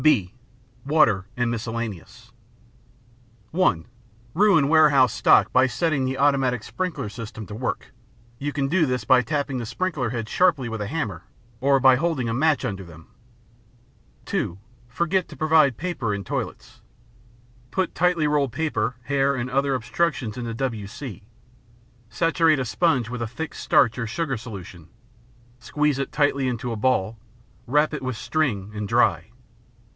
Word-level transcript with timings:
(b) 0.01 0.33
Water 0.83 1.27
and 1.37 1.51
miscellaneous 1.51 2.31
(1) 3.51 3.85
Ruin 4.33 4.67
warehouse 4.67 5.13
stock 5.13 5.53
by 5.53 5.67
setting 5.67 6.05
the 6.05 6.17
automatic 6.17 6.63
sprinkler 6.63 7.07
system 7.07 7.45
to 7.45 7.53
work. 7.53 7.91
You 8.39 8.51
can 8.51 8.67
do 8.67 8.87
this 8.87 9.03
by 9.03 9.21
tapping 9.21 9.59
the 9.59 9.65
sprinkler 9.67 10.09
heads 10.09 10.31
sharply 10.31 10.67
with 10.69 10.81
a 10.81 10.87
hammer 10.87 11.25
or 11.59 11.79
by 11.79 11.97
holding 11.97 12.27
a 12.27 12.33
match 12.33 12.65
under 12.65 12.83
them. 12.83 13.09
(2) 14.25 14.57
Forget 14.87 15.27
to 15.27 15.37
provide 15.37 15.77
paper 15.77 16.15
in 16.15 16.23
toilets; 16.23 16.81
put 17.69 17.93
tightly 17.93 18.25
rolled 18.25 18.51
paper, 18.51 18.95
hair, 19.03 19.35
and 19.35 19.51
other 19.51 19.75
obstructions 19.75 20.35
in 20.35 20.45
the 20.45 20.55
W. 20.55 20.87
C. 20.87 21.21
Saturate 22.09 22.57
a 22.57 22.65
sponge 22.65 23.07
with 23.07 23.21
a 23.21 23.27
thick 23.27 23.53
starch 23.53 23.99
or 23.99 24.07
sugar 24.07 24.35
solution. 24.35 24.89
Squeeze 25.59 25.99
it 25.99 26.11
tightly 26.11 26.47
into 26.47 26.71
a 26.71 26.75
ball, 26.75 27.19
wrap 27.67 27.93
it 27.93 28.01
with 28.01 28.17
string, 28.17 28.71
and 28.73 28.87
dry. 28.87 29.27